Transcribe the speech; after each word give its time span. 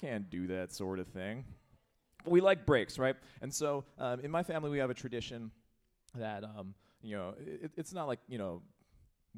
can't 0.00 0.30
do 0.30 0.46
that 0.46 0.72
sort 0.72 0.98
of 0.98 1.06
thing. 1.08 1.44
We 2.24 2.40
like 2.40 2.66
breaks, 2.66 2.98
right? 2.98 3.16
And 3.42 3.52
so 3.52 3.84
um, 3.98 4.20
in 4.20 4.30
my 4.30 4.42
family, 4.42 4.70
we 4.70 4.78
have 4.78 4.90
a 4.90 4.94
tradition 4.94 5.50
that, 6.14 6.44
um, 6.44 6.74
you 7.02 7.16
know, 7.16 7.34
it, 7.38 7.72
it's 7.76 7.92
not 7.92 8.06
like, 8.06 8.20
you 8.28 8.38
know, 8.38 8.62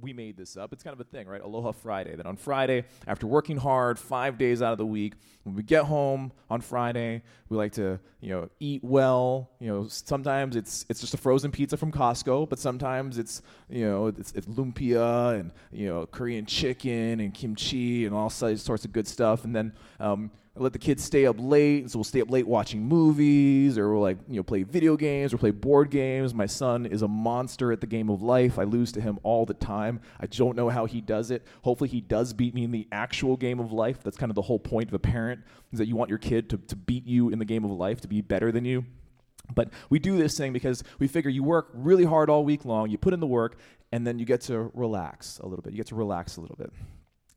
we 0.00 0.12
made 0.12 0.36
this 0.36 0.56
up. 0.56 0.72
It's 0.72 0.82
kind 0.82 0.94
of 0.94 1.00
a 1.00 1.04
thing, 1.04 1.26
right? 1.26 1.40
Aloha 1.42 1.72
Friday. 1.72 2.16
That 2.16 2.24
on 2.24 2.36
Friday, 2.36 2.84
after 3.06 3.26
working 3.26 3.58
hard 3.58 3.98
five 3.98 4.38
days 4.38 4.62
out 4.62 4.72
of 4.72 4.78
the 4.78 4.86
week, 4.86 5.14
when 5.42 5.54
we 5.54 5.62
get 5.62 5.84
home 5.84 6.32
on 6.48 6.61
Friday, 6.61 7.22
we 7.48 7.56
like 7.56 7.72
to, 7.72 8.00
you 8.20 8.30
know, 8.30 8.48
eat 8.58 8.82
well. 8.82 9.50
You 9.60 9.68
know, 9.68 9.86
sometimes 9.88 10.56
it's 10.56 10.86
it's 10.88 11.00
just 11.00 11.12
a 11.12 11.18
frozen 11.18 11.50
pizza 11.50 11.76
from 11.76 11.92
Costco, 11.92 12.48
but 12.48 12.58
sometimes 12.58 13.18
it's 13.18 13.42
you 13.68 13.84
know 13.84 14.06
it's, 14.06 14.32
it's 14.32 14.46
lumpia 14.46 15.38
and 15.38 15.50
you 15.70 15.88
know 15.88 16.06
Korean 16.06 16.46
chicken 16.46 17.20
and 17.20 17.34
kimchi 17.34 18.06
and 18.06 18.14
all 18.14 18.30
sorts 18.30 18.84
of 18.84 18.92
good 18.92 19.06
stuff. 19.06 19.44
And 19.44 19.54
then 19.54 19.74
um, 20.00 20.30
I 20.55 20.61
let 20.61 20.75
the 20.75 20.79
kids 20.79 21.03
stay 21.03 21.25
up 21.25 21.37
late, 21.39 21.91
so 21.91 21.98
we'll 21.98 22.05
stay 22.05 22.21
up 22.21 22.30
late 22.30 22.47
watching 22.47 22.83
movies, 22.83 23.79
or 23.79 23.91
we'll 23.91 24.02
like 24.02 24.19
you 24.29 24.37
know 24.37 24.43
play 24.43 24.65
video 24.65 24.98
games 24.98 25.33
or 25.33 25.38
play 25.38 25.51
board 25.51 25.91
games. 25.91 26.34
My 26.34 26.45
son 26.45 26.84
is 26.84 27.01
a 27.01 27.09
monster 27.09 27.73
at 27.73 27.80
the 27.80 27.87
game 27.87 28.10
of 28.10 28.20
life. 28.20 28.59
I 28.59 28.65
lose 28.65 28.93
to 28.93 29.01
him 29.01 29.19
all 29.23 29.46
the 29.46 29.55
time. 29.55 30.01
I 30.20 30.27
don't 30.27 30.55
know 30.55 30.69
how 30.69 30.84
he 30.84 31.01
does 31.01 31.30
it. 31.30 31.46
Hopefully, 31.62 31.88
he 31.88 32.02
does 32.02 32.34
beat 32.34 32.55
me 32.55 32.65
in 32.65 32.70
the 32.70 32.87
actual 32.93 33.38
game 33.38 33.60
of 33.60 33.73
life. 33.73 34.02
That's 34.02 34.19
kind 34.19 34.30
of 34.30 34.34
the 34.34 34.43
whole 34.43 34.59
point 34.59 34.88
of 34.88 34.95
a 34.95 34.98
parent 34.98 35.41
is 35.73 35.79
that 35.79 35.88
you 35.88 35.96
want 35.96 36.10
your 36.10 36.19
kid 36.19 36.51
to, 36.51 36.59
to 36.59 36.77
beat 36.77 37.07
you 37.07 37.30
in 37.30 37.38
the 37.38 37.46
game 37.46 37.65
of 37.65 37.71
life, 37.71 38.02
to 38.02 38.09
be 38.09 38.21
better 38.21 38.52
than 38.52 38.66
you. 38.66 38.84
But 39.55 39.71
we 39.88 39.98
do 39.98 40.19
this 40.19 40.37
thing 40.37 40.52
because 40.52 40.84
we 40.98 41.09
figure 41.09 41.30
you 41.30 41.43
work 41.43 41.71
really 41.73 42.05
hard 42.05 42.29
all 42.29 42.45
week 42.45 42.66
long, 42.66 42.91
you 42.91 42.98
put 42.98 43.15
in 43.15 43.21
the 43.21 43.27
work, 43.27 43.57
and 43.91 44.07
then 44.07 44.19
you 44.19 44.27
get 44.27 44.43
to 44.43 44.71
relax 44.74 45.38
a 45.38 45.46
little 45.46 45.62
bit. 45.62 45.73
You 45.73 45.79
get 45.79 45.87
to 45.88 45.95
relax 45.95 46.37
a 46.37 46.43
little 46.43 46.57
bit. 46.57 46.73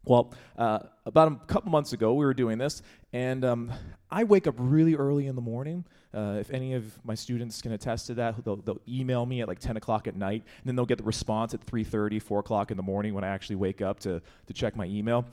Well, 0.07 0.33
uh, 0.55 0.79
about 1.07 1.31
a 1.31 1.35
couple 1.47 1.71
months 1.71 1.91
ago, 1.91 2.13
we 2.13 2.25
were 2.25 2.35
doing 2.35 2.59
this, 2.59 2.83
and 3.11 3.43
um, 3.43 3.73
I 4.11 4.23
wake 4.23 4.45
up 4.45 4.53
really 4.59 4.93
early 4.93 5.25
in 5.25 5.35
the 5.35 5.41
morning. 5.41 5.83
Uh, 6.13 6.37
if 6.39 6.51
any 6.51 6.73
of 6.73 7.03
my 7.03 7.15
students 7.15 7.59
can 7.59 7.71
attest 7.71 8.05
to 8.07 8.13
that, 8.13 8.45
they'll, 8.45 8.57
they'll, 8.57 8.81
email 8.87 9.25
me 9.25 9.41
at 9.41 9.47
like 9.47 9.57
10 9.57 9.77
o'clock 9.77 10.07
at 10.07 10.15
night, 10.15 10.43
and 10.59 10.65
then 10.65 10.75
they'll 10.75 10.85
get 10.85 10.99
the 10.99 11.03
response 11.03 11.55
at 11.55 11.65
3:30, 11.65 12.21
4 12.21 12.39
o'clock 12.39 12.69
in 12.69 12.77
the 12.77 12.83
morning 12.83 13.15
when 13.15 13.23
I 13.23 13.29
actually 13.29 13.55
wake 13.55 13.81
up 13.81 13.99
to 14.01 14.21
to 14.45 14.53
check 14.53 14.75
my 14.75 14.85
email. 14.85 15.25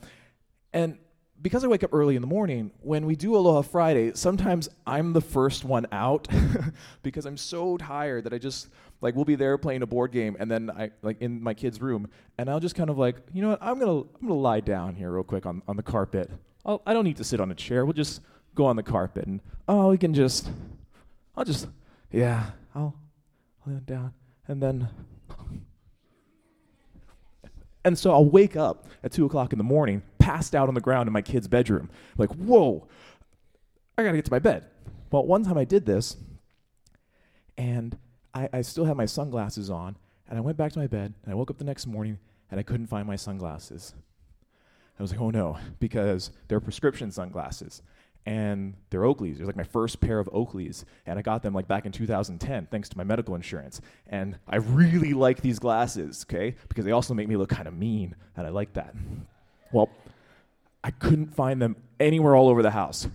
And 0.73 0.97
because 1.41 1.63
I 1.63 1.67
wake 1.67 1.83
up 1.83 1.93
early 1.93 2.15
in 2.15 2.21
the 2.21 2.27
morning, 2.27 2.71
when 2.81 3.05
we 3.05 3.15
do 3.15 3.35
Aloha 3.35 3.61
Friday, 3.63 4.13
sometimes 4.13 4.69
I'm 4.87 5.13
the 5.13 5.21
first 5.21 5.65
one 5.65 5.87
out 5.91 6.27
because 7.03 7.25
I'm 7.25 7.37
so 7.37 7.77
tired 7.77 8.23
that 8.23 8.33
I 8.33 8.37
just 8.37 8.69
like 9.01 9.15
we'll 9.15 9.25
be 9.25 9.35
there 9.35 9.57
playing 9.57 9.81
a 9.81 9.85
board 9.85 10.11
game 10.13 10.37
and 10.39 10.49
then 10.49 10.71
I 10.71 10.91
like 11.01 11.21
in 11.21 11.43
my 11.43 11.53
kid's 11.53 11.81
room 11.81 12.07
and 12.37 12.49
I'll 12.49 12.61
just 12.61 12.75
kind 12.75 12.89
of 12.89 12.97
like, 12.97 13.17
you 13.33 13.41
know 13.41 13.49
what, 13.49 13.59
I'm 13.61 13.77
gonna 13.77 13.99
I'm 13.99 14.21
gonna 14.21 14.33
lie 14.35 14.61
down 14.61 14.95
here 14.95 15.11
real 15.11 15.23
quick 15.23 15.45
on, 15.45 15.61
on 15.67 15.75
the 15.75 15.83
carpet. 15.83 16.31
I'll, 16.65 16.81
I 16.85 16.93
don't 16.93 17.03
need 17.03 17.17
to 17.17 17.25
sit 17.25 17.41
on 17.41 17.51
a 17.51 17.55
chair. 17.55 17.85
We'll 17.85 17.93
just 17.93 18.21
go 18.55 18.65
on 18.65 18.77
the 18.77 18.83
carpet 18.83 19.25
and 19.25 19.41
oh 19.67 19.89
we 19.89 19.97
can 19.97 20.13
just 20.13 20.49
I'll 21.35 21.45
just 21.45 21.67
yeah, 22.11 22.51
I'll 22.73 22.95
I'll 23.65 23.73
lay 23.73 23.79
down 23.81 24.13
and 24.47 24.63
then 24.63 24.87
and 27.83 27.97
so 27.97 28.11
I'll 28.11 28.29
wake 28.29 28.55
up 28.55 28.87
at 29.03 29.11
two 29.11 29.25
o'clock 29.25 29.51
in 29.51 29.57
the 29.57 29.63
morning, 29.63 30.01
passed 30.23 30.55
out 30.55 30.69
on 30.69 30.73
the 30.73 30.81
ground 30.81 31.07
in 31.07 31.13
my 31.13 31.21
kid's 31.21 31.49
bedroom. 31.49 31.89
Like, 32.17 32.29
whoa, 32.31 32.87
I 33.97 34.03
gotta 34.03 34.17
get 34.17 34.25
to 34.25 34.31
my 34.31 34.39
bed. 34.39 34.65
Well, 35.11 35.25
one 35.25 35.43
time 35.43 35.57
I 35.57 35.65
did 35.65 35.85
this, 35.85 36.15
and 37.57 37.97
I, 38.33 38.47
I 38.53 38.61
still 38.61 38.85
had 38.85 38.95
my 38.95 39.05
sunglasses 39.05 39.69
on, 39.69 39.97
and 40.29 40.37
I 40.37 40.41
went 40.41 40.55
back 40.57 40.71
to 40.71 40.79
my 40.79 40.87
bed, 40.87 41.13
and 41.23 41.31
I 41.31 41.35
woke 41.35 41.51
up 41.51 41.57
the 41.57 41.65
next 41.65 41.85
morning, 41.87 42.19
and 42.49 42.57
I 42.57 42.63
couldn't 42.63 42.87
find 42.87 43.05
my 43.05 43.17
sunglasses. 43.17 43.93
I 44.97 45.01
was 45.01 45.11
like, 45.11 45.19
oh 45.19 45.29
no, 45.29 45.57
because 45.79 46.31
they're 46.47 46.61
prescription 46.61 47.11
sunglasses 47.11 47.81
and 48.25 48.75
they're 48.89 49.01
Oakleys. 49.01 49.33
It 49.33 49.39
was 49.39 49.47
like 49.47 49.57
my 49.57 49.63
first 49.63 49.99
pair 49.99 50.19
of 50.19 50.27
Oakleys, 50.27 50.85
and 51.05 51.19
I 51.19 51.21
got 51.21 51.43
them 51.43 51.53
like 51.53 51.67
back 51.67 51.85
in 51.85 51.91
2010 51.91 52.67
thanks 52.71 52.87
to 52.89 52.97
my 52.97 53.03
medical 53.03 53.35
insurance. 53.35 53.81
And 54.07 54.37
I 54.47 54.57
really 54.57 55.13
like 55.13 55.41
these 55.41 55.59
glasses, 55.59 56.25
okay, 56.29 56.55
because 56.69 56.85
they 56.85 56.91
also 56.91 57.13
make 57.13 57.27
me 57.27 57.35
look 57.35 57.49
kind 57.49 57.67
of 57.67 57.73
mean, 57.73 58.15
and 58.37 58.47
I 58.47 58.49
like 58.49 58.73
that. 58.73 58.95
Well, 59.73 59.89
I 60.83 60.91
couldn't 60.91 61.33
find 61.33 61.61
them 61.61 61.77
anywhere 61.99 62.35
all 62.35 62.49
over 62.49 62.61
the 62.61 62.71
house. 62.71 63.07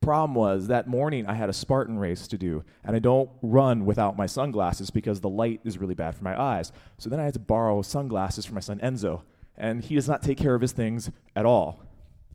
Problem 0.00 0.34
was 0.34 0.66
that 0.68 0.86
morning 0.86 1.26
I 1.26 1.32
had 1.32 1.48
a 1.48 1.54
Spartan 1.54 1.98
race 1.98 2.28
to 2.28 2.36
do, 2.36 2.62
and 2.84 2.94
I 2.94 2.98
don't 2.98 3.30
run 3.40 3.86
without 3.86 4.18
my 4.18 4.26
sunglasses 4.26 4.90
because 4.90 5.20
the 5.20 5.30
light 5.30 5.60
is 5.64 5.78
really 5.78 5.94
bad 5.94 6.14
for 6.14 6.22
my 6.22 6.38
eyes. 6.38 6.72
So 6.98 7.08
then 7.08 7.20
I 7.20 7.24
had 7.24 7.34
to 7.34 7.40
borrow 7.40 7.80
sunglasses 7.80 8.44
from 8.44 8.56
my 8.56 8.60
son 8.60 8.78
Enzo, 8.80 9.22
and 9.56 9.82
he 9.82 9.94
does 9.94 10.06
not 10.06 10.22
take 10.22 10.36
care 10.36 10.54
of 10.54 10.60
his 10.60 10.72
things 10.72 11.10
at 11.34 11.46
all. 11.46 11.80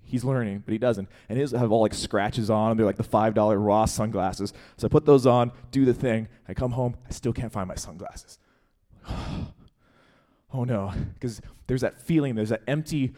He's 0.03 0.23
learning, 0.23 0.63
but 0.65 0.71
he 0.71 0.79
doesn't. 0.79 1.07
And 1.29 1.37
his 1.37 1.51
have 1.51 1.71
all 1.71 1.81
like 1.81 1.93
scratches 1.93 2.49
on 2.49 2.69
them. 2.69 2.77
They're 2.77 2.87
like 2.87 2.97
the 2.97 3.03
$5 3.03 3.63
Ross 3.63 3.91
sunglasses. 3.91 4.51
So 4.77 4.87
I 4.87 4.89
put 4.89 5.05
those 5.05 5.27
on, 5.27 5.51
do 5.69 5.85
the 5.85 5.93
thing. 5.93 6.27
I 6.47 6.55
come 6.55 6.71
home, 6.71 6.97
I 7.07 7.11
still 7.11 7.33
can't 7.33 7.53
find 7.53 7.67
my 7.67 7.75
sunglasses. 7.75 8.39
oh 9.07 10.63
no. 10.63 10.91
Because 11.13 11.39
there's 11.67 11.81
that 11.81 12.01
feeling, 12.01 12.33
there's 12.33 12.49
that 12.49 12.63
empty 12.67 13.13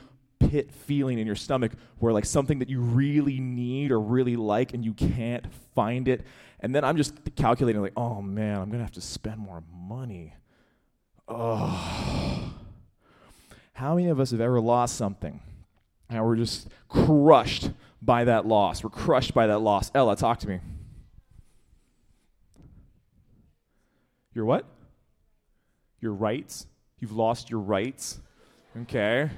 pit 0.52 0.70
feeling 0.70 1.18
in 1.18 1.26
your 1.26 1.36
stomach 1.36 1.72
where 2.00 2.12
like 2.12 2.26
something 2.26 2.60
that 2.60 2.68
you 2.68 2.82
really 2.82 3.40
need 3.40 3.90
or 3.90 4.02
really 4.02 4.36
like 4.36 4.74
and 4.74 4.84
you 4.84 4.94
can't 4.94 5.46
find 5.74 6.10
it. 6.10 6.26
And 6.60 6.76
then 6.76 6.84
I'm 6.84 6.98
just 6.98 7.14
calculating, 7.38 7.82
like, 7.82 7.94
oh 7.96 8.22
man, 8.22 8.58
I'm 8.58 8.70
to 8.70 8.80
have 8.80 8.92
to 8.92 9.02
spend 9.02 9.38
more 9.38 9.64
money. 9.74 10.36
Oh. 11.30 12.54
How 13.72 13.96
many 13.96 14.10
of 14.10 14.20
us 14.20 14.32
have 14.32 14.42
ever 14.42 14.60
lost 14.60 14.98
something? 14.98 15.40
And 16.10 16.22
we're 16.26 16.36
just 16.36 16.68
crushed 16.90 17.72
by 18.02 18.26
that 18.26 18.46
loss. 18.46 18.84
We're 18.84 18.90
crushed 18.90 19.34
by 19.34 19.48
that 19.48 19.60
loss. 19.60 19.90
Ella, 19.96 20.18
talk 20.18 20.40
to 20.40 20.50
me. 20.50 20.60
Your 24.34 24.44
what? 24.44 24.66
Your 26.02 26.12
rights? 26.12 26.68
You've 27.00 27.14
lost 27.14 27.50
your 27.50 27.62
rights? 27.62 28.20
Okay. 28.82 29.30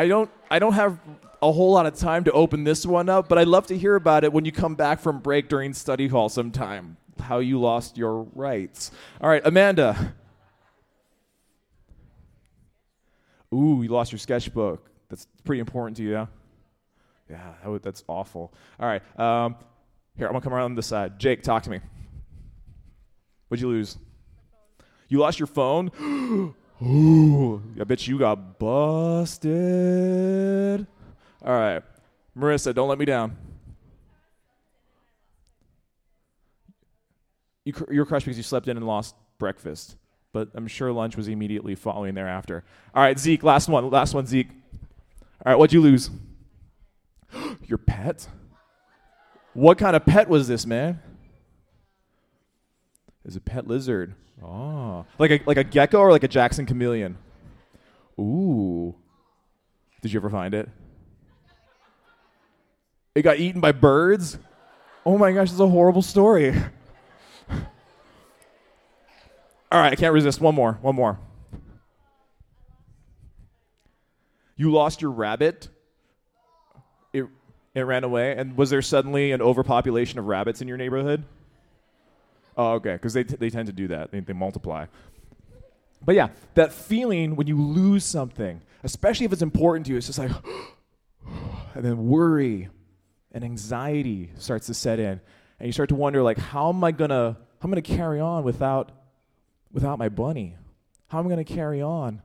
I 0.00 0.08
don't 0.08 0.30
I 0.50 0.58
don't 0.58 0.72
have 0.72 0.98
a 1.42 1.52
whole 1.52 1.72
lot 1.72 1.84
of 1.84 1.94
time 1.94 2.24
to 2.24 2.32
open 2.32 2.64
this 2.64 2.86
one 2.86 3.10
up, 3.10 3.28
but 3.28 3.36
I'd 3.36 3.48
love 3.48 3.66
to 3.66 3.76
hear 3.76 3.96
about 3.96 4.24
it 4.24 4.32
when 4.32 4.46
you 4.46 4.52
come 4.52 4.74
back 4.74 4.98
from 4.98 5.18
break 5.18 5.50
during 5.50 5.74
study 5.74 6.08
hall 6.08 6.30
sometime. 6.30 6.96
How 7.20 7.40
you 7.40 7.60
lost 7.60 7.98
your 7.98 8.22
rights. 8.34 8.92
All 9.20 9.28
right, 9.28 9.42
Amanda. 9.44 10.14
Ooh, 13.52 13.82
you 13.82 13.90
lost 13.90 14.10
your 14.10 14.18
sketchbook. 14.18 14.88
That's 15.10 15.26
pretty 15.44 15.60
important 15.60 15.98
to 15.98 16.02
you, 16.02 16.12
yeah? 16.12 16.26
Yeah, 17.28 17.52
that 17.62 17.68
would, 17.68 17.82
that's 17.82 18.02
awful. 18.08 18.54
All 18.78 18.88
right. 18.88 19.02
Um, 19.20 19.54
here, 20.16 20.28
I'm 20.28 20.32
to 20.32 20.40
come 20.40 20.54
around 20.54 20.76
this 20.76 20.86
side. 20.86 21.18
Jake, 21.18 21.42
talk 21.42 21.64
to 21.64 21.70
me. 21.70 21.80
What'd 23.48 23.60
you 23.60 23.68
lose? 23.68 23.98
You 25.08 25.18
lost 25.18 25.38
your 25.38 25.46
phone? 25.46 26.54
Ooh, 26.82 27.62
I 27.78 27.84
bet 27.84 28.08
you 28.08 28.18
got 28.18 28.58
busted. 28.58 29.46
All 31.44 31.52
right. 31.52 31.82
Marissa, 32.36 32.74
don't 32.74 32.88
let 32.88 32.98
me 32.98 33.04
down. 33.04 33.36
You, 37.64 37.74
you're 37.90 38.06
crushed 38.06 38.24
because 38.24 38.38
you 38.38 38.42
slept 38.42 38.66
in 38.68 38.78
and 38.78 38.86
lost 38.86 39.14
breakfast, 39.38 39.96
but 40.32 40.48
I'm 40.54 40.66
sure 40.66 40.90
lunch 40.90 41.16
was 41.16 41.28
immediately 41.28 41.74
following 41.74 42.14
thereafter. 42.14 42.64
All 42.94 43.02
right, 43.02 43.18
Zeke, 43.18 43.42
last 43.42 43.68
one. 43.68 43.90
Last 43.90 44.14
one, 44.14 44.24
Zeke. 44.26 44.48
All 45.44 45.52
right, 45.52 45.56
what'd 45.56 45.74
you 45.74 45.82
lose? 45.82 46.10
Your 47.66 47.78
pet? 47.78 48.26
What 49.52 49.76
kind 49.76 49.94
of 49.94 50.06
pet 50.06 50.30
was 50.30 50.48
this, 50.48 50.64
man? 50.64 51.00
Is 53.24 53.36
a 53.36 53.40
pet 53.40 53.66
lizard. 53.66 54.14
Oh, 54.42 55.04
like 55.18 55.30
a 55.30 55.40
like 55.46 55.58
a 55.58 55.64
gecko 55.64 55.98
or 55.98 56.10
like 56.10 56.24
a 56.24 56.28
Jackson 56.28 56.64
chameleon. 56.64 57.18
Ooh. 58.18 58.94
Did 60.00 60.12
you 60.12 60.20
ever 60.20 60.30
find 60.30 60.54
it? 60.54 60.68
It 63.14 63.22
got 63.22 63.38
eaten 63.38 63.60
by 63.60 63.72
birds. 63.72 64.38
Oh 65.04 65.18
my 65.18 65.32
gosh, 65.32 65.50
it's 65.50 65.60
a 65.60 65.66
horrible 65.66 66.02
story. 66.02 66.54
All 69.72 69.80
right, 69.80 69.92
I 69.92 69.96
can't 69.96 70.14
resist. 70.14 70.40
One 70.40 70.54
more. 70.54 70.78
One 70.80 70.94
more. 70.94 71.18
You 74.56 74.72
lost 74.72 75.02
your 75.02 75.10
rabbit. 75.10 75.68
It 77.12 77.26
it 77.74 77.82
ran 77.82 78.04
away. 78.04 78.36
And 78.36 78.56
was 78.56 78.70
there 78.70 78.82
suddenly 78.82 79.32
an 79.32 79.42
overpopulation 79.42 80.18
of 80.18 80.26
rabbits 80.26 80.60
in 80.62 80.68
your 80.68 80.76
neighborhood? 80.76 81.24
Oh, 82.56 82.72
okay, 82.72 82.92
because 82.94 83.14
they, 83.14 83.24
t- 83.24 83.36
they 83.36 83.50
tend 83.50 83.66
to 83.66 83.72
do 83.72 83.88
that. 83.88 84.10
They, 84.10 84.20
they 84.20 84.32
multiply. 84.32 84.86
But 86.04 86.14
yeah, 86.14 86.28
that 86.54 86.72
feeling 86.72 87.36
when 87.36 87.46
you 87.46 87.60
lose 87.60 88.04
something, 88.04 88.62
especially 88.82 89.26
if 89.26 89.32
it's 89.32 89.42
important 89.42 89.86
to 89.86 89.92
you, 89.92 89.98
it's 89.98 90.06
just 90.06 90.18
like, 90.18 90.30
and 91.74 91.84
then 91.84 92.08
worry 92.08 92.68
and 93.32 93.44
anxiety 93.44 94.32
starts 94.36 94.66
to 94.66 94.74
set 94.74 94.98
in, 94.98 95.20
and 95.58 95.66
you 95.66 95.72
start 95.72 95.88
to 95.90 95.94
wonder 95.94 96.22
like, 96.22 96.38
how 96.38 96.68
am 96.70 96.82
I 96.82 96.90
gonna, 96.90 97.36
how 97.60 97.68
am 97.68 97.72
I 97.72 97.80
gonna 97.80 97.82
carry 97.82 98.18
on 98.20 98.44
without, 98.44 98.90
without 99.72 99.98
my 99.98 100.08
bunny? 100.08 100.56
How 101.08 101.18
am 101.20 101.26
I 101.26 101.30
gonna 101.30 101.44
carry 101.44 101.82
on 101.82 102.22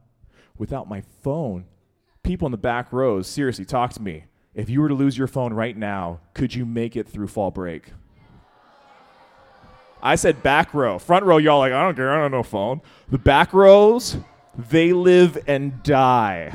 without 0.57 0.87
my 0.87 1.01
phone? 1.21 1.65
People 2.23 2.47
in 2.47 2.51
the 2.51 2.57
back 2.57 2.91
rows, 2.91 3.27
seriously, 3.27 3.65
talk 3.65 3.93
to 3.93 4.01
me. 4.01 4.23
if 4.55 4.69
you 4.69 4.81
were 4.81 4.87
to 4.87 4.95
lose 4.95 5.17
your 5.17 5.27
phone 5.27 5.53
right 5.53 5.75
now, 5.75 6.21
could 6.33 6.55
you 6.55 6.65
make 6.65 6.95
it 6.95 7.07
through 7.07 7.27
fall 7.27 7.51
break? 7.51 7.91
I 10.05 10.13
said 10.15 10.43
back 10.43 10.71
row. 10.75 10.99
Front 10.99 11.25
row, 11.25 11.37
y'all 11.37 11.57
like, 11.57 11.73
I 11.73 11.81
don't 11.81 11.95
care, 11.95 12.13
I 12.13 12.21
don't 12.21 12.29
know 12.29 12.43
phone. 12.43 12.81
The 13.09 13.17
back 13.17 13.53
rows, 13.53 14.17
they 14.55 14.93
live 14.93 15.35
and 15.47 15.81
die 15.81 16.53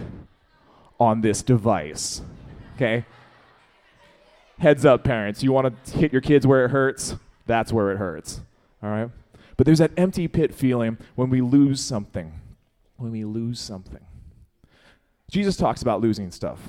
on 1.01 1.21
this 1.23 1.43
device. 1.43 2.23
Okay? 2.77 3.05
Heads 4.61 4.85
up, 4.85 5.03
parents. 5.03 5.43
You 5.43 5.51
want 5.51 5.85
to 5.85 5.99
hit 5.99 6.13
your 6.13 6.21
kids 6.21 6.47
where 6.47 6.65
it 6.65 6.71
hurts? 6.71 7.17
That's 7.47 7.73
where 7.73 7.91
it 7.91 7.97
hurts. 7.97 8.41
All 8.85 8.91
right? 8.91 9.11
But 9.57 9.67
there's 9.67 9.81
that 9.81 9.91
empty 9.97 10.29
pit 10.29 10.55
feeling 10.55 10.97
when 11.17 11.29
we 11.29 11.41
lose 11.41 11.81
something. 11.81 12.41
When 12.99 13.11
we 13.11 13.25
lose 13.25 13.59
something. 13.59 14.05
Jesus 15.29 15.57
talks 15.57 15.83
about 15.83 16.01
losing 16.01 16.31
stuff. 16.31 16.61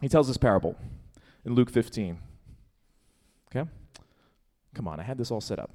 He 0.00 0.08
tells 0.08 0.28
this 0.28 0.36
parable 0.36 0.76
in 1.44 1.56
Luke 1.56 1.70
15. 1.70 2.18
Okay? 3.48 3.68
Come 4.74 4.88
on, 4.88 5.00
I 5.00 5.02
had 5.02 5.18
this 5.18 5.30
all 5.30 5.40
set 5.40 5.58
up. 5.58 5.70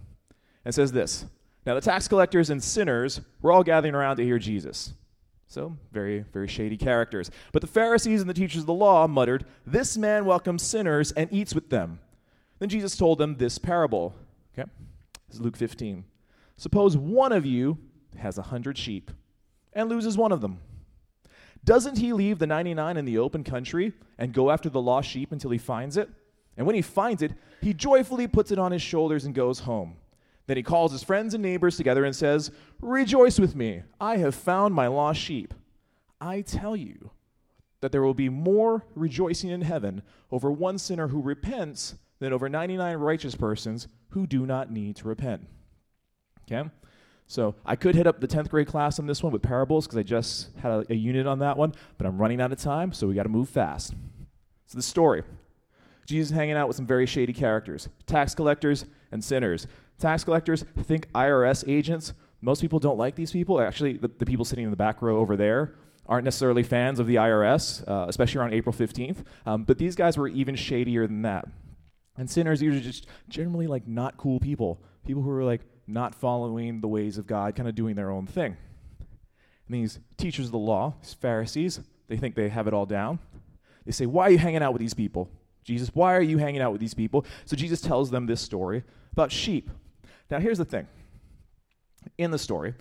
And 0.65 0.73
says 0.73 0.91
this 0.91 1.25
Now 1.65 1.75
the 1.75 1.81
tax 1.81 2.07
collectors 2.07 2.49
and 2.49 2.63
sinners 2.63 3.21
were 3.41 3.51
all 3.51 3.63
gathering 3.63 3.95
around 3.95 4.17
to 4.17 4.23
hear 4.23 4.39
Jesus. 4.39 4.93
So, 5.49 5.77
very, 5.93 6.25
very 6.33 6.47
shady 6.49 6.75
characters. 6.75 7.31
But 7.53 7.61
the 7.61 7.67
Pharisees 7.67 8.19
and 8.19 8.29
the 8.29 8.33
teachers 8.33 8.61
of 8.61 8.67
the 8.67 8.73
law 8.73 9.07
muttered, 9.07 9.45
This 9.65 9.97
man 9.97 10.25
welcomes 10.25 10.61
sinners 10.61 11.13
and 11.13 11.31
eats 11.31 11.55
with 11.55 11.69
them. 11.69 11.99
Then 12.59 12.69
Jesus 12.69 12.97
told 12.97 13.17
them 13.17 13.37
this 13.37 13.57
parable. 13.57 14.13
Okay? 14.53 14.69
This 15.27 15.37
is 15.37 15.41
Luke 15.41 15.55
15. 15.55 16.03
Suppose 16.57 16.97
one 16.97 17.31
of 17.31 17.45
you 17.45 17.77
has 18.17 18.37
a 18.37 18.43
hundred 18.43 18.77
sheep 18.77 19.11
and 19.73 19.89
loses 19.89 20.17
one 20.17 20.31
of 20.33 20.41
them. 20.41 20.59
Doesn't 21.63 21.97
he 21.97 22.13
leave 22.13 22.39
the 22.39 22.47
99 22.47 22.97
in 22.97 23.05
the 23.05 23.17
open 23.17 23.43
country 23.43 23.93
and 24.17 24.33
go 24.33 24.51
after 24.51 24.69
the 24.69 24.81
lost 24.81 25.09
sheep 25.09 25.31
until 25.31 25.51
he 25.51 25.57
finds 25.57 25.97
it? 25.97 26.09
And 26.57 26.65
when 26.65 26.75
he 26.75 26.81
finds 26.81 27.21
it, 27.21 27.33
he 27.61 27.73
joyfully 27.73 28.27
puts 28.27 28.51
it 28.51 28.59
on 28.59 28.71
his 28.71 28.81
shoulders 28.81 29.25
and 29.25 29.33
goes 29.33 29.59
home. 29.59 29.95
Then 30.47 30.57
he 30.57 30.63
calls 30.63 30.91
his 30.91 31.03
friends 31.03 31.33
and 31.33 31.43
neighbors 31.43 31.77
together 31.77 32.05
and 32.05 32.15
says, 32.15 32.51
Rejoice 32.81 33.39
with 33.39 33.55
me, 33.55 33.83
I 33.99 34.17
have 34.17 34.33
found 34.33 34.73
my 34.73 34.87
lost 34.87 35.19
sheep. 35.19 35.53
I 36.19 36.41
tell 36.41 36.75
you 36.75 37.11
that 37.81 37.91
there 37.91 38.01
will 38.01 38.13
be 38.13 38.29
more 38.29 38.85
rejoicing 38.95 39.49
in 39.49 39.61
heaven 39.61 40.01
over 40.31 40.51
one 40.51 40.77
sinner 40.77 41.09
who 41.09 41.21
repents 41.21 41.95
than 42.19 42.33
over 42.33 42.49
99 42.49 42.97
righteous 42.97 43.35
persons 43.35 43.87
who 44.09 44.25
do 44.25 44.45
not 44.45 44.71
need 44.71 44.95
to 44.95 45.07
repent. 45.07 45.47
Okay? 46.49 46.67
So 47.27 47.55
I 47.65 47.75
could 47.75 47.93
hit 47.93 48.07
up 48.07 48.21
the 48.21 48.27
10th 48.27 48.49
grade 48.49 48.67
class 48.67 48.99
on 48.99 49.05
this 49.05 49.21
one 49.21 49.33
with 49.33 49.41
parables 49.41 49.85
because 49.85 49.97
I 49.97 50.03
just 50.03 50.49
had 50.57 50.71
a, 50.71 50.85
a 50.89 50.95
unit 50.95 51.27
on 51.27 51.39
that 51.39 51.57
one, 51.57 51.73
but 51.97 52.07
I'm 52.07 52.17
running 52.17 52.41
out 52.41 52.53
of 52.53 52.57
time, 52.57 52.93
so 52.93 53.05
we 53.05 53.15
got 53.15 53.23
to 53.23 53.29
move 53.29 53.49
fast. 53.49 53.93
So 54.65 54.77
the 54.77 54.81
story 54.81 55.23
Jesus 56.07 56.33
hanging 56.33 56.55
out 56.55 56.69
with 56.69 56.77
some 56.77 56.87
very 56.87 57.05
shady 57.05 57.33
characters 57.33 57.89
tax 58.07 58.33
collectors 58.33 58.85
and 59.11 59.23
sinners. 59.23 59.67
Tax 59.99 60.23
collectors, 60.23 60.63
think 60.83 61.11
IRS 61.13 61.67
agents. 61.67 62.13
Most 62.39 62.61
people 62.61 62.79
don't 62.79 62.97
like 62.97 63.15
these 63.15 63.31
people. 63.31 63.59
Actually, 63.59 63.97
the, 63.97 64.07
the 64.07 64.25
people 64.25 64.45
sitting 64.45 64.63
in 64.63 64.71
the 64.71 64.77
back 64.77 65.01
row 65.01 65.17
over 65.17 65.35
there 65.35 65.73
aren't 66.05 66.23
necessarily 66.23 66.63
fans 66.63 66.99
of 66.99 67.07
the 67.07 67.15
IRS, 67.15 67.85
uh, 67.87 68.05
especially 68.07 68.39
around 68.39 68.53
April 68.53 68.73
15th. 68.73 69.17
Um, 69.45 69.63
but 69.63 69.77
these 69.77 69.95
guys 69.95 70.17
were 70.17 70.27
even 70.27 70.55
shadier 70.55 71.07
than 71.07 71.23
that. 71.23 71.45
And 72.15 72.29
sinners 72.29 72.61
usually 72.61 72.83
just 72.83 73.07
generally 73.27 73.67
like 73.67 73.87
not 73.87 74.17
cool 74.17 74.39
people, 74.39 74.79
people 75.05 75.23
who 75.23 75.31
are 75.31 75.43
like 75.43 75.61
not 75.87 76.15
following 76.15 76.79
the 76.79 76.87
ways 76.87 77.17
of 77.17 77.27
God, 77.27 77.55
kind 77.55 77.67
of 77.67 77.75
doing 77.75 77.95
their 77.95 78.11
own 78.11 78.27
thing. 78.27 78.55
And 79.67 79.75
these 79.75 79.99
teachers 80.15 80.45
of 80.45 80.51
the 80.51 80.57
law, 80.57 80.93
these 81.01 81.15
Pharisees, 81.15 81.81
they 82.07 82.17
think 82.17 82.35
they 82.35 82.49
have 82.49 82.67
it 82.67 82.73
all 82.73 82.85
down. 82.85 83.19
They 83.85 83.91
say, 83.91 84.05
Why 84.05 84.27
are 84.27 84.31
you 84.31 84.37
hanging 84.37 84.63
out 84.63 84.73
with 84.73 84.79
these 84.79 84.93
people? 84.93 85.29
Jesus, 85.67 85.91
why 85.93 86.15
are 86.15 86.21
you 86.21 86.37
hanging 86.37 86.61
out 86.61 86.71
with 86.71 86.79
these 86.79 86.93
people? 86.93 87.25
So 87.43 87.57
Jesus 87.57 87.81
tells 87.81 88.09
them 88.09 88.25
this 88.25 88.39
story 88.39 88.83
about 89.11 89.33
sheep. 89.33 89.69
Now, 90.31 90.39
here's 90.39 90.57
the 90.57 90.65
thing. 90.65 90.87
In 92.17 92.31
the 92.31 92.37
story, 92.37 92.73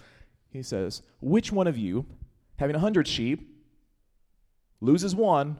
he 0.50 0.62
says, 0.62 1.03
Which 1.21 1.50
one 1.50 1.67
of 1.67 1.77
you, 1.77 2.06
having 2.59 2.77
a 2.77 2.79
hundred 2.79 3.09
sheep, 3.09 3.50
loses 4.81 5.17
one, 5.17 5.59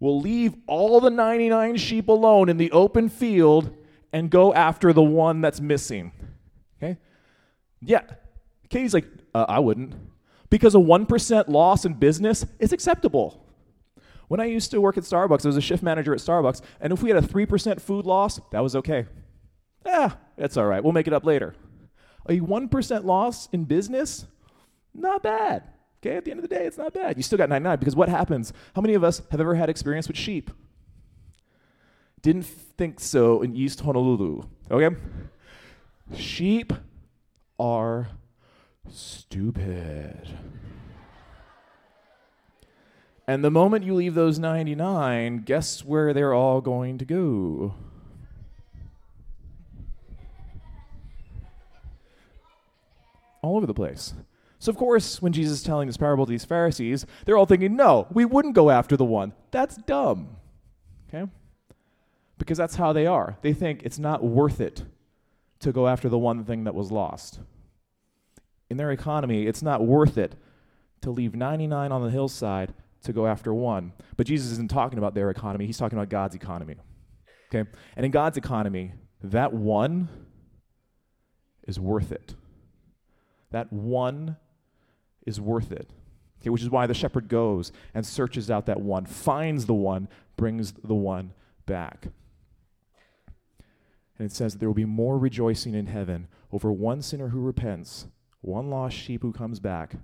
will 0.00 0.20
leave 0.20 0.54
all 0.66 1.00
the 1.00 1.10
99 1.10 1.76
sheep 1.76 2.08
alone 2.08 2.48
in 2.48 2.56
the 2.56 2.72
open 2.72 3.10
field 3.10 3.76
and 4.10 4.30
go 4.30 4.54
after 4.54 4.94
the 4.94 5.02
one 5.02 5.42
that's 5.42 5.60
missing? 5.60 6.12
Okay? 6.78 6.96
Yeah. 7.82 8.04
Katie's 8.70 8.94
like, 8.94 9.06
uh, 9.34 9.44
I 9.46 9.58
wouldn't. 9.58 9.94
Because 10.48 10.74
a 10.74 10.78
1% 10.78 11.48
loss 11.48 11.84
in 11.84 11.92
business 11.92 12.46
is 12.58 12.72
acceptable. 12.72 13.44
When 14.28 14.40
I 14.40 14.44
used 14.44 14.70
to 14.70 14.80
work 14.80 14.96
at 14.96 15.04
Starbucks, 15.04 15.44
I 15.44 15.48
was 15.48 15.56
a 15.56 15.62
shift 15.62 15.82
manager 15.82 16.12
at 16.12 16.20
Starbucks, 16.20 16.60
and 16.80 16.92
if 16.92 17.02
we 17.02 17.10
had 17.10 17.22
a 17.22 17.26
3% 17.26 17.80
food 17.80 18.06
loss, 18.06 18.40
that 18.52 18.60
was 18.60 18.76
okay. 18.76 19.06
Yeah, 19.84 20.12
it's 20.36 20.56
all 20.56 20.66
right. 20.66 20.84
We'll 20.84 20.92
make 20.92 21.06
it 21.06 21.12
up 21.12 21.24
later. 21.24 21.54
A 22.28 22.40
1% 22.40 23.04
loss 23.04 23.48
in 23.52 23.64
business, 23.64 24.26
not 24.94 25.22
bad. 25.22 25.62
Okay, 26.00 26.16
at 26.16 26.24
the 26.24 26.30
end 26.30 26.38
of 26.38 26.48
the 26.48 26.54
day, 26.54 26.64
it's 26.64 26.78
not 26.78 26.92
bad. 26.92 27.16
You 27.16 27.22
still 27.22 27.38
got 27.38 27.48
99 27.48 27.78
because 27.78 27.96
what 27.96 28.08
happens? 28.08 28.52
How 28.76 28.82
many 28.82 28.94
of 28.94 29.02
us 29.02 29.22
have 29.30 29.40
ever 29.40 29.54
had 29.54 29.68
experience 29.68 30.06
with 30.06 30.16
sheep? 30.16 30.50
Didn't 32.22 32.44
think 32.44 33.00
so 33.00 33.42
in 33.42 33.56
East 33.56 33.80
Honolulu. 33.80 34.42
Okay? 34.70 34.94
Sheep 36.14 36.72
are 37.58 38.08
stupid. 38.90 40.28
And 43.28 43.44
the 43.44 43.50
moment 43.50 43.84
you 43.84 43.94
leave 43.94 44.14
those 44.14 44.38
99, 44.38 45.42
guess 45.42 45.84
where 45.84 46.14
they're 46.14 46.32
all 46.32 46.62
going 46.62 46.96
to 46.96 47.04
go? 47.04 47.74
All 53.42 53.58
over 53.58 53.66
the 53.66 53.74
place. 53.74 54.14
So, 54.58 54.70
of 54.70 54.78
course, 54.78 55.20
when 55.20 55.34
Jesus 55.34 55.58
is 55.58 55.62
telling 55.62 55.88
this 55.88 55.98
parable 55.98 56.24
to 56.24 56.30
these 56.30 56.46
Pharisees, 56.46 57.04
they're 57.26 57.36
all 57.36 57.44
thinking, 57.44 57.76
no, 57.76 58.06
we 58.10 58.24
wouldn't 58.24 58.54
go 58.54 58.70
after 58.70 58.96
the 58.96 59.04
one. 59.04 59.34
That's 59.50 59.76
dumb. 59.76 60.36
Okay? 61.08 61.30
Because 62.38 62.56
that's 62.56 62.76
how 62.76 62.94
they 62.94 63.06
are. 63.06 63.36
They 63.42 63.52
think 63.52 63.82
it's 63.84 63.98
not 63.98 64.24
worth 64.24 64.58
it 64.58 64.84
to 65.60 65.70
go 65.70 65.86
after 65.86 66.08
the 66.08 66.18
one 66.18 66.46
thing 66.46 66.64
that 66.64 66.74
was 66.74 66.90
lost. 66.90 67.40
In 68.70 68.78
their 68.78 68.90
economy, 68.90 69.46
it's 69.46 69.62
not 69.62 69.86
worth 69.86 70.16
it 70.16 70.34
to 71.02 71.10
leave 71.10 71.34
99 71.34 71.92
on 71.92 72.02
the 72.02 72.10
hillside 72.10 72.72
to 73.02 73.12
go 73.12 73.26
after 73.26 73.54
one. 73.54 73.92
But 74.16 74.26
Jesus 74.26 74.52
isn't 74.52 74.70
talking 74.70 74.98
about 74.98 75.14
their 75.14 75.30
economy, 75.30 75.66
he's 75.66 75.78
talking 75.78 75.98
about 75.98 76.08
God's 76.08 76.34
economy. 76.34 76.76
Okay? 77.48 77.68
And 77.96 78.04
in 78.04 78.12
God's 78.12 78.36
economy, 78.36 78.92
that 79.22 79.52
one 79.52 80.08
is 81.66 81.78
worth 81.78 82.12
it. 82.12 82.34
That 83.50 83.72
one 83.72 84.36
is 85.26 85.40
worth 85.40 85.72
it. 85.72 85.90
Okay, 86.40 86.50
which 86.50 86.62
is 86.62 86.70
why 86.70 86.86
the 86.86 86.94
shepherd 86.94 87.28
goes 87.28 87.72
and 87.94 88.06
searches 88.06 88.50
out 88.50 88.66
that 88.66 88.80
one, 88.80 89.06
finds 89.06 89.66
the 89.66 89.74
one, 89.74 90.08
brings 90.36 90.72
the 90.72 90.94
one 90.94 91.32
back. 91.66 92.08
And 94.18 94.26
it 94.26 94.32
says 94.32 94.52
that 94.52 94.58
there 94.58 94.68
will 94.68 94.74
be 94.74 94.84
more 94.84 95.18
rejoicing 95.18 95.74
in 95.74 95.86
heaven 95.86 96.28
over 96.52 96.72
one 96.72 97.02
sinner 97.02 97.28
who 97.28 97.40
repents, 97.40 98.06
one 98.40 98.70
lost 98.70 98.96
sheep 98.96 99.22
who 99.22 99.32
comes 99.32 99.60
back, 99.60 99.94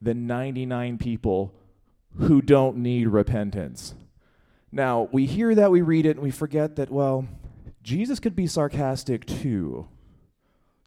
than 0.00 0.26
99 0.26 0.98
people 0.98 1.54
who 2.18 2.42
don't 2.42 2.76
need 2.78 3.08
repentance. 3.08 3.94
Now, 4.70 5.08
we 5.12 5.26
hear 5.26 5.54
that, 5.54 5.70
we 5.70 5.82
read 5.82 6.06
it, 6.06 6.16
and 6.16 6.20
we 6.20 6.30
forget 6.30 6.76
that, 6.76 6.90
well, 6.90 7.26
Jesus 7.82 8.20
could 8.20 8.36
be 8.36 8.46
sarcastic 8.46 9.26
too. 9.26 9.86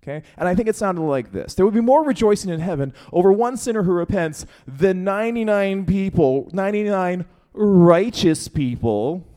Okay? 0.02 0.24
And 0.38 0.48
I 0.48 0.56
think 0.56 0.68
it 0.68 0.76
sounded 0.76 1.02
like 1.02 1.32
this 1.32 1.56
There 1.56 1.66
would 1.66 1.74
be 1.74 1.82
more 1.82 2.04
rejoicing 2.04 2.52
in 2.52 2.60
heaven 2.60 2.94
over 3.12 3.32
one 3.32 3.58
sinner 3.58 3.84
who 3.84 3.92
repents 3.92 4.46
than 4.68 5.04
99 5.04 5.86
people, 5.86 6.50
99 6.54 7.26
righteous 7.54 8.48
people 8.48 9.28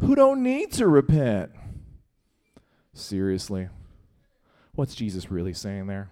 who 0.00 0.14
don't 0.14 0.42
need 0.42 0.72
to 0.72 0.88
repent. 0.88 1.52
Seriously. 2.92 3.68
What's 4.74 4.94
Jesus 4.94 5.30
really 5.30 5.54
saying 5.54 5.86
there? 5.86 6.10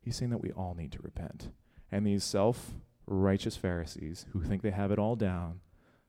He's 0.00 0.16
saying 0.16 0.30
that 0.30 0.42
we 0.42 0.52
all 0.52 0.74
need 0.74 0.92
to 0.92 1.02
repent. 1.02 1.50
And 1.92 2.06
these 2.06 2.24
self 2.24 2.72
righteous 3.08 3.56
Pharisees 3.56 4.26
who 4.32 4.42
think 4.42 4.62
they 4.62 4.70
have 4.70 4.90
it 4.90 4.98
all 4.98 5.16
down, 5.16 5.60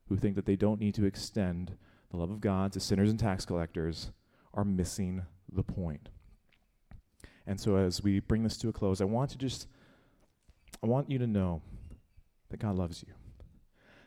who 0.07 0.17
think 0.17 0.35
that 0.35 0.45
they 0.45 0.55
don't 0.55 0.79
need 0.79 0.95
to 0.95 1.05
extend 1.05 1.77
the 2.11 2.17
love 2.17 2.31
of 2.31 2.41
God 2.41 2.73
to 2.73 2.79
sinners 2.79 3.09
and 3.09 3.19
tax 3.19 3.45
collectors, 3.45 4.11
are 4.53 4.65
missing 4.65 5.23
the 5.51 5.63
point. 5.63 6.09
And 7.45 7.59
so, 7.59 7.77
as 7.77 8.03
we 8.03 8.19
bring 8.19 8.43
this 8.43 8.57
to 8.57 8.69
a 8.69 8.73
close, 8.73 9.01
I 9.01 9.05
want 9.05 9.31
to 9.31 9.37
just, 9.37 9.67
I 10.83 10.87
want 10.87 11.09
you 11.09 11.17
to 11.19 11.27
know 11.27 11.61
that 12.49 12.59
God 12.59 12.75
loves 12.75 13.03
you. 13.07 13.13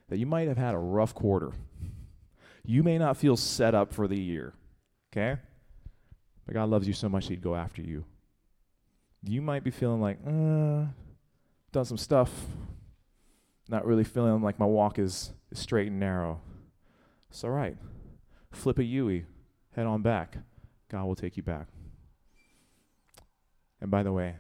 That 0.08 0.18
you 0.18 0.26
might 0.26 0.49
have 0.49 0.58
had 0.58 0.75
a 0.75 0.78
rough 0.78 1.14
quarter. 1.14 1.52
You 2.64 2.82
may 2.82 2.99
not 2.99 3.16
feel 3.16 3.37
set 3.37 3.75
up 3.75 3.92
for 3.92 4.06
the 4.06 4.18
year, 4.18 4.52
okay? 5.12 5.40
But 6.44 6.54
God 6.54 6.68
loves 6.68 6.87
you 6.87 6.92
so 6.92 7.08
much 7.08 7.28
He'd 7.28 7.42
go 7.42 7.54
after 7.54 7.82
you. 7.82 8.04
You 9.25 9.40
might 9.40 9.64
be 9.64 9.70
feeling 9.70 10.00
like, 10.00 10.18
uh, 10.26 10.87
done 11.72 11.84
some 11.84 11.96
stuff, 11.96 12.30
not 13.73 13.87
really 13.87 14.05
feeling 14.05 14.43
like 14.43 14.59
my 14.59 14.67
walk 14.67 14.99
is, 14.99 15.33
straight 15.55 15.88
and 15.88 15.99
narrow. 15.99 16.41
It's 17.31 17.43
all 17.43 17.50
right. 17.50 17.76
Flip 18.52 18.79
a 18.79 18.85
Yui, 18.85 19.25
head 19.75 19.87
on 19.87 20.02
back. 20.02 20.37
God 20.91 21.05
will 21.07 21.14
take 21.14 21.37
you 21.37 21.43
back. 21.43 21.69
And 23.81 23.91
by 23.91 24.02
the 24.02 24.12
way, 24.12 24.37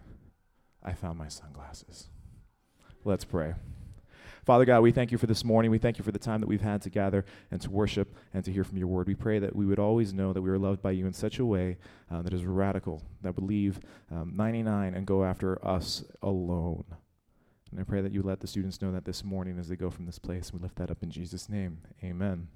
I 0.82 0.92
found 0.92 1.18
my 1.18 1.28
sunglasses. 1.28 2.08
Let's 3.04 3.24
pray. 3.24 3.54
Father 4.44 4.64
God, 4.64 4.80
we 4.80 4.92
thank 4.92 5.12
you 5.12 5.18
for 5.18 5.26
this 5.26 5.44
morning. 5.44 5.70
We 5.70 5.78
thank 5.78 5.98
you 5.98 6.04
for 6.04 6.12
the 6.12 6.18
time 6.18 6.40
that 6.40 6.46
we've 6.48 6.60
had 6.60 6.82
to 6.82 6.90
gather 6.90 7.24
and 7.50 7.60
to 7.62 7.70
worship 7.70 8.14
and 8.34 8.44
to 8.44 8.52
hear 8.52 8.64
from 8.64 8.76
your 8.76 8.88
word. 8.88 9.06
We 9.06 9.14
pray 9.14 9.38
that 9.38 9.54
we 9.54 9.64
would 9.66 9.78
always 9.78 10.12
know 10.12 10.32
that 10.32 10.42
we 10.42 10.50
are 10.50 10.58
loved 10.58 10.82
by 10.82 10.90
you 10.90 11.06
in 11.06 11.12
such 11.12 11.38
a 11.38 11.46
way 11.46 11.78
uh, 12.10 12.22
that 12.22 12.32
is 12.34 12.44
radical, 12.44 13.02
that 13.22 13.36
would 13.36 13.44
leave 13.44 13.80
um, 14.10 14.32
99 14.34 14.94
and 14.94 15.06
go 15.06 15.24
after 15.24 15.64
us 15.66 16.04
alone. 16.22 16.84
And 17.72 17.80
I 17.80 17.84
pray 17.84 18.02
that 18.02 18.12
you 18.12 18.22
let 18.22 18.40
the 18.40 18.46
students 18.46 18.82
know 18.82 18.92
that 18.92 19.06
this 19.06 19.24
morning 19.24 19.58
as 19.58 19.68
they 19.68 19.76
go 19.76 19.90
from 19.90 20.04
this 20.04 20.18
place. 20.18 20.52
We 20.52 20.60
lift 20.60 20.76
that 20.76 20.90
up 20.90 21.02
in 21.02 21.10
Jesus' 21.10 21.48
name. 21.48 21.78
Amen. 22.04 22.48